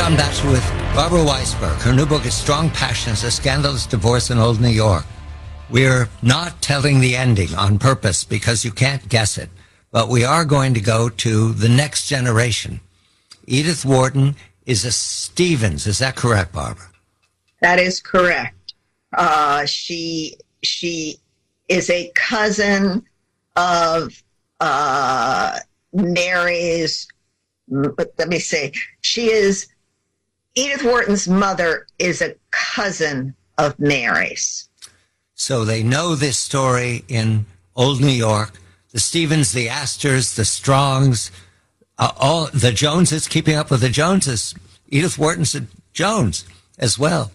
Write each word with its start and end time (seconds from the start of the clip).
John 0.00 0.16
Batchelor 0.16 0.52
with 0.52 0.66
Barbara 0.94 1.18
Weisberg. 1.18 1.78
Her 1.82 1.92
new 1.92 2.06
book 2.06 2.24
is 2.24 2.32
Strong 2.32 2.70
Passions, 2.70 3.22
A 3.22 3.30
Scandalous 3.30 3.84
Divorce 3.84 4.30
in 4.30 4.38
Old 4.38 4.58
New 4.58 4.70
York. 4.70 5.04
We're 5.68 6.08
not 6.22 6.62
telling 6.62 7.00
the 7.00 7.14
ending 7.14 7.54
on 7.54 7.78
purpose 7.78 8.24
because 8.24 8.64
you 8.64 8.70
can't 8.70 9.06
guess 9.10 9.36
it, 9.36 9.50
but 9.92 10.08
we 10.08 10.24
are 10.24 10.46
going 10.46 10.72
to 10.72 10.80
go 10.80 11.10
to 11.10 11.52
the 11.52 11.68
next 11.68 12.08
generation. 12.08 12.80
Edith 13.44 13.84
Wharton 13.84 14.36
is 14.64 14.86
a 14.86 14.90
Stevens. 14.90 15.86
Is 15.86 15.98
that 15.98 16.16
correct, 16.16 16.54
Barbara? 16.54 16.88
That 17.60 17.78
is 17.78 18.00
correct. 18.00 18.72
Uh, 19.12 19.66
she 19.66 20.36
she 20.62 21.18
is 21.68 21.90
a 21.90 22.10
cousin 22.14 23.04
of 23.54 24.22
uh, 24.60 25.58
Mary's. 25.92 27.06
Let 27.68 28.28
me 28.28 28.38
say, 28.38 28.72
she 29.02 29.30
is 29.30 29.66
Edith 30.54 30.82
Wharton's 30.82 31.28
mother 31.28 31.86
is 31.98 32.20
a 32.20 32.34
cousin 32.50 33.34
of 33.58 33.78
Mary's. 33.78 34.68
So 35.34 35.64
they 35.64 35.82
know 35.82 36.14
this 36.14 36.38
story 36.38 37.04
in 37.08 37.46
Old 37.76 38.00
New 38.00 38.08
York. 38.08 38.58
The 38.90 39.00
Stevens, 39.00 39.52
the 39.52 39.68
Astors, 39.68 40.34
the 40.34 40.44
Strongs, 40.44 41.30
uh, 41.98 42.10
all 42.16 42.48
the 42.52 42.72
Joneses, 42.72 43.28
keeping 43.28 43.54
up 43.54 43.70
with 43.70 43.80
the 43.82 43.88
Joneses. 43.88 44.54
Edith 44.88 45.16
Wharton's 45.16 45.54
a 45.54 45.66
Jones 45.92 46.44
as 46.78 46.98
well. 46.98 47.30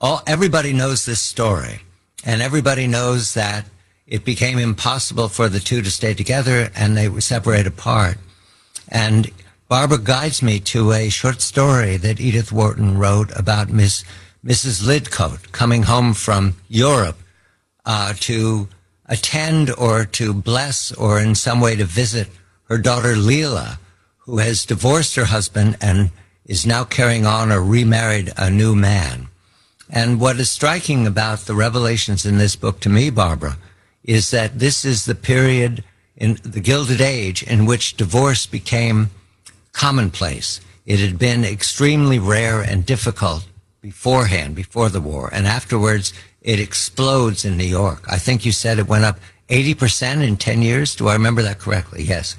All 0.00 0.22
everybody 0.26 0.72
knows 0.74 1.06
this 1.06 1.22
story, 1.22 1.80
and 2.24 2.42
everybody 2.42 2.86
knows 2.86 3.34
that 3.34 3.66
it 4.06 4.24
became 4.24 4.58
impossible 4.58 5.28
for 5.28 5.48
the 5.48 5.60
two 5.60 5.80
to 5.80 5.90
stay 5.90 6.12
together, 6.12 6.70
and 6.74 6.96
they 6.96 7.08
were 7.08 7.20
separated 7.20 7.68
apart. 7.68 8.18
And 8.88 9.30
Barbara 9.70 9.98
guides 9.98 10.42
me 10.42 10.58
to 10.74 10.90
a 10.90 11.08
short 11.10 11.40
story 11.40 11.96
that 11.96 12.18
Edith 12.18 12.50
Wharton 12.50 12.98
wrote 12.98 13.30
about 13.38 13.68
Miss 13.68 14.02
Mrs. 14.44 14.82
Lidcote 14.82 15.52
coming 15.52 15.84
home 15.84 16.12
from 16.12 16.56
Europe 16.68 17.18
uh, 17.86 18.14
to 18.18 18.66
attend 19.06 19.70
or 19.70 20.04
to 20.06 20.34
bless 20.34 20.90
or 20.90 21.20
in 21.20 21.36
some 21.36 21.60
way 21.60 21.76
to 21.76 21.84
visit 21.84 22.30
her 22.64 22.78
daughter 22.78 23.14
Leila, 23.14 23.78
who 24.18 24.38
has 24.38 24.64
divorced 24.64 25.14
her 25.14 25.26
husband 25.26 25.76
and 25.80 26.10
is 26.44 26.66
now 26.66 26.82
carrying 26.82 27.24
on 27.24 27.52
or 27.52 27.62
remarried 27.62 28.32
a 28.36 28.50
new 28.50 28.74
man. 28.74 29.28
And 29.88 30.18
what 30.18 30.40
is 30.40 30.50
striking 30.50 31.06
about 31.06 31.46
the 31.46 31.54
revelations 31.54 32.26
in 32.26 32.38
this 32.38 32.56
book 32.56 32.80
to 32.80 32.88
me, 32.88 33.08
Barbara, 33.08 33.56
is 34.02 34.32
that 34.32 34.58
this 34.58 34.84
is 34.84 35.04
the 35.04 35.14
period 35.14 35.84
in 36.16 36.40
the 36.42 36.60
Gilded 36.60 37.00
Age 37.00 37.44
in 37.44 37.66
which 37.66 37.96
divorce 37.96 38.46
became 38.46 39.10
commonplace. 39.72 40.60
It 40.86 40.98
had 40.98 41.18
been 41.18 41.44
extremely 41.44 42.18
rare 42.18 42.60
and 42.60 42.84
difficult 42.84 43.46
beforehand, 43.80 44.54
before 44.54 44.88
the 44.88 45.00
war, 45.00 45.30
and 45.32 45.46
afterwards 45.46 46.12
it 46.42 46.58
explodes 46.58 47.44
in 47.44 47.56
New 47.56 47.64
York. 47.64 48.04
I 48.08 48.18
think 48.18 48.44
you 48.44 48.52
said 48.52 48.78
it 48.78 48.88
went 48.88 49.04
up 49.04 49.18
80% 49.48 50.26
in 50.26 50.36
10 50.36 50.62
years. 50.62 50.94
Do 50.94 51.08
I 51.08 51.14
remember 51.14 51.42
that 51.42 51.58
correctly? 51.58 52.02
Yes. 52.02 52.36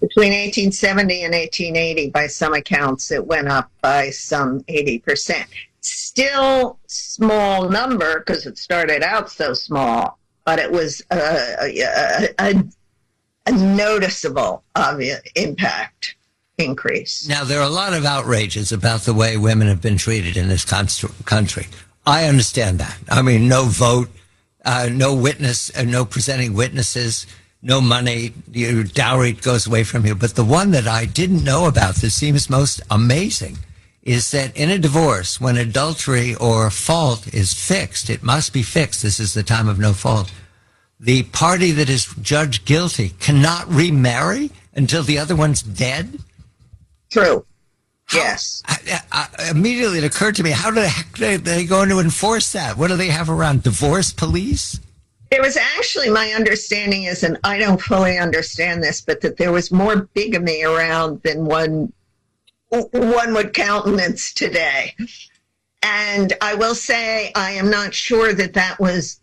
Between 0.00 0.32
1870 0.32 1.24
and 1.24 1.34
1880, 1.34 2.10
by 2.10 2.26
some 2.26 2.52
accounts, 2.52 3.10
it 3.10 3.26
went 3.26 3.48
up 3.48 3.70
by 3.80 4.10
some 4.10 4.60
80%. 4.62 5.46
Still 5.80 6.78
small 6.86 7.68
number 7.68 8.18
because 8.20 8.46
it 8.46 8.58
started 8.58 9.02
out 9.02 9.30
so 9.30 9.54
small, 9.54 10.18
but 10.44 10.58
it 10.58 10.70
was 10.70 11.02
a, 11.10 11.56
a, 11.60 12.34
a, 12.38 12.64
a 13.46 13.52
noticeable 13.52 14.62
impact 15.34 16.16
increase. 16.58 17.28
Now, 17.28 17.44
there 17.44 17.60
are 17.60 17.66
a 17.66 17.70
lot 17.70 17.92
of 17.92 18.04
outrages 18.04 18.72
about 18.72 19.02
the 19.02 19.14
way 19.14 19.36
women 19.36 19.68
have 19.68 19.82
been 19.82 19.96
treated 19.96 20.36
in 20.36 20.48
this 20.48 20.64
country. 20.64 21.66
I 22.06 22.26
understand 22.26 22.78
that. 22.80 22.96
I 23.08 23.22
mean, 23.22 23.48
no 23.48 23.64
vote, 23.64 24.08
uh, 24.64 24.88
no 24.92 25.14
witness, 25.14 25.76
uh, 25.76 25.82
no 25.82 26.04
presenting 26.04 26.54
witnesses, 26.54 27.26
no 27.62 27.80
money, 27.80 28.32
your 28.52 28.84
dowry 28.84 29.32
goes 29.32 29.66
away 29.66 29.84
from 29.84 30.04
you. 30.04 30.14
But 30.14 30.34
the 30.34 30.44
one 30.44 30.70
that 30.72 30.86
I 30.86 31.06
didn't 31.06 31.44
know 31.44 31.66
about 31.66 31.96
that 31.96 32.10
seems 32.10 32.50
most 32.50 32.82
amazing 32.90 33.58
is 34.02 34.30
that 34.32 34.54
in 34.54 34.68
a 34.68 34.78
divorce, 34.78 35.40
when 35.40 35.56
adultery 35.56 36.34
or 36.34 36.68
fault 36.70 37.32
is 37.32 37.54
fixed, 37.54 38.10
it 38.10 38.22
must 38.22 38.52
be 38.52 38.62
fixed. 38.62 39.02
This 39.02 39.18
is 39.18 39.32
the 39.32 39.42
time 39.42 39.66
of 39.66 39.78
no 39.78 39.94
fault. 39.94 40.30
The 41.00 41.22
party 41.22 41.70
that 41.72 41.88
is 41.88 42.14
judged 42.20 42.66
guilty 42.66 43.10
cannot 43.18 43.66
remarry 43.68 44.50
until 44.74 45.02
the 45.02 45.18
other 45.18 45.34
one's 45.34 45.62
dead. 45.62 46.18
True. 47.14 47.46
Yes. 48.12 48.60
I, 48.66 49.00
I, 49.12 49.50
immediately 49.50 49.98
it 49.98 50.04
occurred 50.04 50.34
to 50.34 50.42
me, 50.42 50.50
how 50.50 50.72
do 50.72 50.84
they, 51.16 51.36
they 51.36 51.64
going 51.64 51.88
to 51.90 52.00
enforce 52.00 52.50
that? 52.54 52.76
What 52.76 52.88
do 52.88 52.96
they 52.96 53.06
have 53.06 53.30
around? 53.30 53.62
Divorce 53.62 54.12
police? 54.12 54.80
There 55.30 55.40
was 55.40 55.56
actually, 55.56 56.10
my 56.10 56.30
understanding 56.30 57.04
is, 57.04 57.22
and 57.22 57.38
I 57.44 57.58
don't 57.58 57.80
fully 57.80 58.18
understand 58.18 58.82
this, 58.82 59.00
but 59.00 59.20
that 59.20 59.36
there 59.36 59.52
was 59.52 59.70
more 59.70 60.08
bigamy 60.12 60.64
around 60.64 61.22
than 61.22 61.44
one 61.44 61.92
one 62.70 63.32
would 63.34 63.54
countenance 63.54 64.34
today. 64.34 64.96
And 65.84 66.32
I 66.40 66.56
will 66.56 66.74
say, 66.74 67.30
I 67.36 67.52
am 67.52 67.70
not 67.70 67.94
sure 67.94 68.32
that 68.32 68.54
that 68.54 68.80
was 68.80 69.20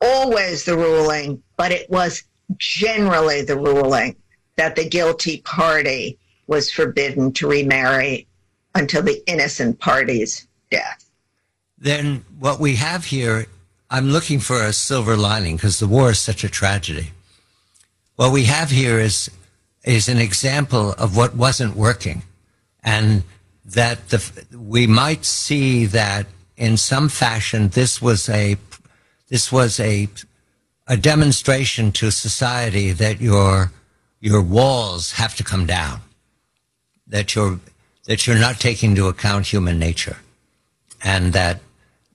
always 0.00 0.64
the 0.64 0.78
ruling, 0.78 1.42
but 1.58 1.70
it 1.70 1.90
was 1.90 2.22
generally 2.56 3.42
the 3.42 3.58
ruling 3.58 4.16
that 4.56 4.74
the 4.76 4.88
guilty 4.88 5.42
party 5.42 6.18
was 6.50 6.70
forbidden 6.70 7.32
to 7.32 7.48
remarry 7.48 8.26
until 8.74 9.02
the 9.02 9.22
innocent 9.26 9.78
party's 9.78 10.46
death. 10.70 11.08
Then 11.78 12.24
what 12.38 12.60
we 12.60 12.76
have 12.76 13.06
here, 13.06 13.46
I'm 13.88 14.10
looking 14.10 14.40
for 14.40 14.62
a 14.62 14.72
silver 14.72 15.16
lining 15.16 15.56
because 15.56 15.78
the 15.78 15.86
war 15.86 16.10
is 16.10 16.18
such 16.18 16.44
a 16.44 16.50
tragedy. 16.50 17.12
What 18.16 18.32
we 18.32 18.44
have 18.44 18.70
here 18.70 18.98
is 18.98 19.30
is 19.82 20.10
an 20.10 20.18
example 20.18 20.92
of 20.98 21.16
what 21.16 21.34
wasn't 21.34 21.74
working, 21.74 22.22
and 22.84 23.22
that 23.64 24.10
the, 24.10 24.20
we 24.54 24.86
might 24.86 25.24
see 25.24 25.86
that 25.86 26.26
in 26.58 26.76
some 26.76 27.08
fashion 27.08 27.68
this 27.68 28.02
was 28.02 28.28
a 28.28 28.56
this 29.28 29.50
was 29.50 29.80
a 29.80 30.06
a 30.86 30.98
demonstration 30.98 31.92
to 31.92 32.10
society 32.10 32.92
that 32.92 33.22
your 33.22 33.72
your 34.20 34.42
walls 34.42 35.12
have 35.12 35.34
to 35.36 35.42
come 35.42 35.64
down 35.64 36.02
that 37.10 37.34
you're 37.34 37.60
that 38.06 38.26
you're 38.26 38.38
not 38.38 38.58
taking 38.58 38.90
into 38.90 39.06
account 39.06 39.46
human 39.46 39.78
nature, 39.78 40.16
and 41.04 41.32
that 41.34 41.60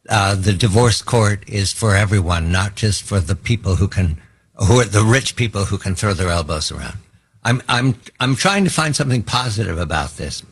uh, 0.10 0.36
the 0.36 0.54
divorce 0.54 1.02
court 1.02 1.48
is 1.48 1.72
for 1.72 1.96
everyone, 1.96 2.52
not 2.52 2.76
just 2.76 3.04
for 3.04 3.20
the 3.20 3.36
people 3.36 3.76
who 3.76 3.88
can, 3.88 4.22
who 4.56 4.80
are 4.80 4.86
the 4.86 5.04
rich 5.04 5.36
people 5.36 5.66
who 5.66 5.78
can 5.78 5.96
throw 5.96 6.14
their 6.14 6.30
elbows 6.30 6.72
around. 6.72 6.98
I'm 7.44 7.62
I'm 7.70 7.96
I'm 8.20 8.36
trying 8.36 8.64
to 8.64 8.72
find 8.72 8.96
something 8.96 9.24
positive 9.24 9.78
about 9.78 10.18
this, 10.18 10.44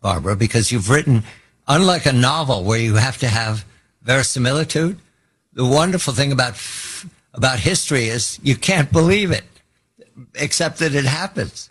Barbara, 0.00 0.36
because 0.36 0.70
you've 0.70 0.90
written, 0.90 1.24
unlike 1.66 2.06
a 2.06 2.12
novel 2.12 2.62
where 2.64 2.78
you 2.78 2.94
have 2.94 3.18
to 3.18 3.28
have 3.28 3.64
verisimilitude. 4.02 4.98
The 5.52 5.64
wonderful 5.64 6.14
thing 6.14 6.30
about 6.30 6.60
about 7.34 7.58
history 7.58 8.04
is 8.08 8.38
you 8.42 8.54
can't 8.54 8.92
believe 8.92 9.32
it, 9.32 9.44
except 10.34 10.78
that 10.78 10.94
it 10.94 11.04
happens. 11.04 11.70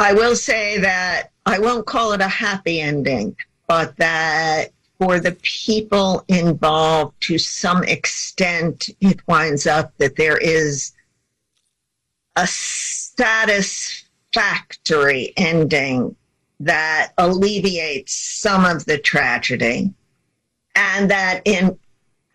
I 0.00 0.14
will 0.14 0.34
say 0.34 0.78
that 0.78 1.30
I 1.44 1.58
won't 1.58 1.86
call 1.86 2.12
it 2.12 2.20
a 2.20 2.28
happy 2.28 2.80
ending, 2.80 3.36
but 3.66 3.96
that 3.98 4.70
for 4.98 5.20
the 5.20 5.32
people 5.42 6.24
involved, 6.28 7.20
to 7.22 7.38
some 7.38 7.82
extent, 7.84 8.88
it 9.00 9.20
winds 9.26 9.66
up 9.66 9.92
that 9.98 10.16
there 10.16 10.38
is 10.38 10.92
a 12.36 12.46
satisfactory 12.46 15.32
ending 15.36 16.16
that 16.60 17.12
alleviates 17.18 18.14
some 18.14 18.64
of 18.64 18.84
the 18.84 18.98
tragedy, 18.98 19.92
and 20.76 21.10
that 21.10 21.42
in 21.44 21.76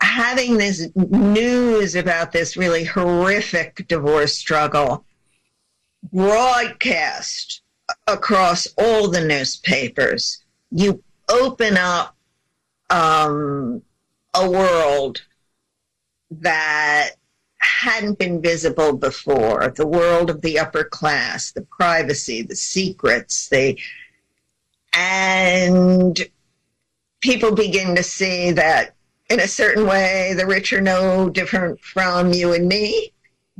having 0.02 0.58
this 0.58 0.90
news 0.96 1.96
about 1.96 2.32
this 2.32 2.58
really 2.58 2.84
horrific 2.84 3.86
divorce 3.88 4.36
struggle 4.36 5.05
broadcast 6.16 7.62
across 8.08 8.68
all 8.78 9.10
the 9.10 9.24
newspapers, 9.24 10.44
you 10.72 11.04
open 11.30 11.76
up 11.78 12.16
um, 12.90 13.82
a 14.34 14.50
world 14.50 15.22
that 16.32 17.12
hadn't 17.58 18.18
been 18.18 18.42
visible 18.42 18.94
before 18.94 19.74
the 19.76 19.86
world 19.86 20.30
of 20.30 20.42
the 20.42 20.58
upper 20.58 20.86
class, 20.86 21.52
the 21.52 21.62
privacy, 21.64 22.42
the 22.42 22.56
secrets, 22.56 23.50
the 23.50 23.78
and 24.94 26.22
people 27.20 27.54
begin 27.54 27.96
to 27.96 28.04
see 28.04 28.52
that 28.52 28.96
in 29.30 29.42
a 29.42 29.48
certain 29.48 29.86
way 29.86 30.34
the 30.38 30.46
rich 30.46 30.72
are 30.72 30.80
no 30.80 31.30
different 31.30 31.80
from 31.82 32.32
you 32.32 32.54
and 32.54 32.68
me. 32.68 33.12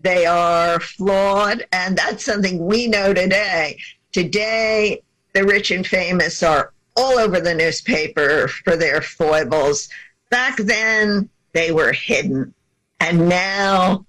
They 0.06 0.28
are 0.28 0.80
flawed, 0.80 1.66
and 1.72 1.98
that's 1.98 2.24
something 2.24 2.64
we 2.64 2.86
know 2.86 3.12
today. 3.12 3.80
Today, 4.12 5.02
the 5.34 5.44
rich 5.44 5.72
and 5.72 5.86
famous 5.86 6.44
are 6.44 6.72
all 6.96 7.18
over 7.18 7.40
the 7.40 7.56
newspaper 7.56 8.48
for 8.48 8.78
their 8.78 9.02
foibles. 9.02 9.90
Back 10.30 10.58
then, 10.58 11.28
they 11.54 11.72
were 11.72 11.92
hidden. 11.92 12.54
And 13.00 13.28
now 13.28 14.06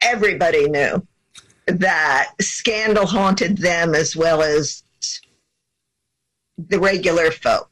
everybody 0.00 0.68
knew 0.68 1.04
that 1.66 2.30
scandal 2.40 3.06
haunted 3.06 3.58
them 3.58 3.96
as 3.96 4.14
well 4.14 4.40
as 4.40 4.84
the 6.56 6.78
regular 6.78 7.32
folk. 7.32 7.68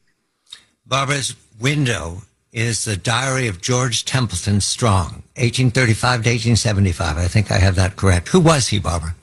Barbara's 0.85 1.33
window 1.61 2.23
is 2.53 2.85
the 2.85 2.95
diary 2.95 3.47
of 3.47 3.59
George 3.59 4.05
Templeton 4.05 4.61
Strong, 4.61 5.23
1835 5.35 6.23
to 6.23 6.29
1875. 6.29 7.17
I 7.17 7.27
think 7.27 7.51
I 7.51 7.57
have 7.57 7.75
that 7.75 7.95
correct. 7.95 8.29
Who 8.29 8.39
was 8.39 8.67
he, 8.67 8.79
Barbara? 8.79 9.15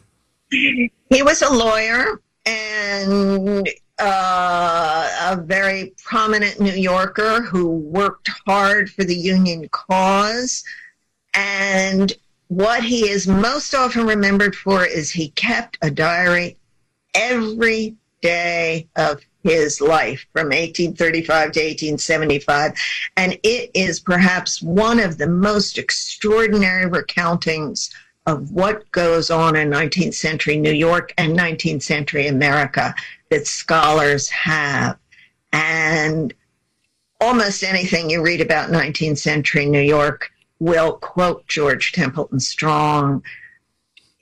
He 0.51 0.91
was 1.11 1.41
a 1.41 1.53
lawyer 1.53 2.21
and 2.45 3.69
uh, 4.01 5.11
a 5.31 5.37
very 5.37 5.93
prominent 6.05 6.59
New 6.59 6.73
Yorker 6.73 7.43
who 7.43 7.69
worked 7.69 8.29
hard 8.47 8.91
for 8.91 9.05
the 9.05 9.15
Union 9.15 9.69
cause. 9.69 10.65
And 11.33 12.13
what 12.49 12.83
he 12.83 13.09
is 13.09 13.29
most 13.29 13.75
often 13.75 14.07
remembered 14.07 14.57
for 14.57 14.85
is 14.85 15.13
he 15.13 15.29
kept 15.31 15.79
a 15.83 15.91
diary 15.91 16.57
every 17.15 17.95
day 18.23 18.89
of 18.97 19.21
his 19.43 19.81
life 19.81 20.27
from 20.33 20.47
1835 20.47 21.27
to 21.53 21.61
1875. 21.61 22.73
And 23.17 23.39
it 23.43 23.71
is 23.75 24.01
perhaps 24.01 24.61
one 24.63 25.01
of 25.01 25.19
the 25.19 25.27
most 25.27 25.79
extraordinary 25.79 26.91
recountings 26.91 27.91
of 28.27 28.51
what 28.53 28.91
goes 28.93 29.31
on 29.31 29.57
in 29.57 29.71
19th 29.71 30.15
century 30.15 30.57
New 30.57 30.73
York 30.73 31.13
and 31.17 31.37
19th 31.37 31.83
century 31.83 32.27
America 32.27 32.95
that 33.31 33.47
scholars 33.47 34.29
have. 34.29 34.99
And 35.53 36.35
almost 37.21 37.63
anything 37.63 38.11
you 38.11 38.23
read 38.23 38.41
about 38.41 38.71
19th 38.71 39.19
century 39.19 39.67
New 39.67 39.81
York 39.81 40.31
will 40.59 40.95
quote 40.99 41.47
George 41.47 41.93
Templeton 41.93 42.41
Strong 42.41 43.23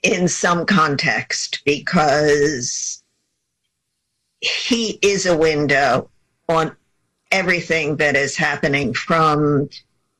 in 0.01 0.27
some 0.27 0.65
context 0.65 1.61
because 1.65 3.03
he 4.41 4.99
is 5.01 5.25
a 5.25 5.37
window 5.37 6.09
on 6.47 6.75
everything 7.31 7.97
that 7.97 8.15
is 8.15 8.35
happening 8.35 8.93
from 8.93 9.69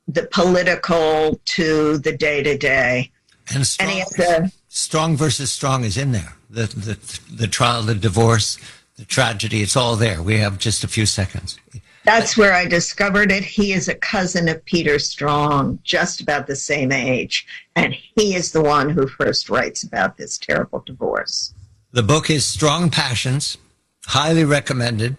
the 0.06 0.22
political 0.30 1.40
to 1.44 1.98
the 1.98 2.16
day 2.16 2.42
to 2.42 2.56
day. 2.56 3.10
And 3.52 3.66
strong, 3.66 4.52
strong 4.68 5.16
versus 5.16 5.50
strong 5.50 5.84
is 5.84 5.96
in 5.96 6.12
there. 6.12 6.34
The, 6.48 6.66
the 6.66 7.34
the 7.34 7.46
trial, 7.48 7.82
the 7.82 7.94
divorce, 7.94 8.58
the 8.96 9.04
tragedy. 9.04 9.62
It's 9.62 9.76
all 9.76 9.96
there. 9.96 10.22
We 10.22 10.38
have 10.38 10.58
just 10.58 10.84
a 10.84 10.88
few 10.88 11.06
seconds. 11.06 11.58
That's 12.04 12.36
where 12.36 12.52
I 12.52 12.66
discovered 12.66 13.30
it. 13.30 13.44
He 13.44 13.72
is 13.72 13.88
a 13.88 13.94
cousin 13.94 14.48
of 14.48 14.64
Peter 14.64 14.98
Strong, 14.98 15.80
just 15.82 16.20
about 16.20 16.46
the 16.46 16.56
same 16.56 16.92
age, 16.92 17.46
and 17.76 17.94
he 17.94 18.34
is 18.34 18.52
the 18.52 18.62
one 18.62 18.88
who 18.88 19.06
first 19.06 19.50
writes 19.50 19.82
about 19.82 20.16
this 20.16 20.38
terrible 20.38 20.80
divorce. 20.80 21.52
The 21.92 22.02
book 22.02 22.30
is 22.30 22.46
Strong 22.46 22.90
Passions, 22.90 23.58
highly 24.06 24.44
recommended. 24.44 25.16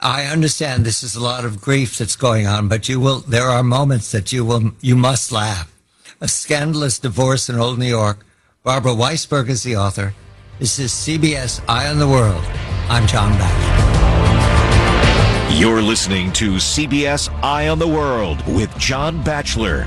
I 0.00 0.24
understand 0.26 0.84
this 0.84 1.02
is 1.02 1.14
a 1.14 1.22
lot 1.22 1.44
of 1.44 1.60
grief 1.62 1.96
that's 1.98 2.16
going 2.16 2.46
on, 2.46 2.68
but 2.68 2.88
you 2.88 3.00
will. 3.00 3.20
There 3.20 3.46
are 3.46 3.62
moments 3.62 4.12
that 4.12 4.32
you 4.32 4.44
will. 4.44 4.72
You 4.80 4.96
must 4.96 5.32
laugh. 5.32 5.70
A 6.20 6.28
scandalous 6.28 6.98
divorce 6.98 7.48
in 7.48 7.58
Old 7.58 7.78
New 7.78 7.86
York. 7.88 8.24
Barbara 8.62 8.92
Weisberg 8.92 9.48
is 9.48 9.62
the 9.62 9.76
author. 9.76 10.14
This 10.58 10.78
is 10.78 10.92
CBS 10.92 11.60
Eye 11.68 11.88
on 11.88 11.98
the 11.98 12.08
World. 12.08 12.44
I'm 12.88 13.06
John 13.06 13.32
Batchelor. 13.38 13.84
You're 15.58 15.82
listening 15.82 16.32
to 16.32 16.56
CBS 16.56 17.30
Eye 17.42 17.68
on 17.68 17.78
the 17.78 17.88
World 17.88 18.44
with 18.46 18.76
John 18.78 19.22
Batchelor. 19.22 19.86